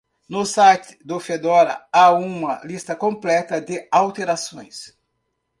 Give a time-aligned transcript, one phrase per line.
[0.27, 4.97] No site do Fedora, há uma lista completa de alterações.